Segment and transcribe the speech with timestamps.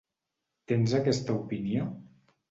[0.71, 1.85] Tens aquesta opinió?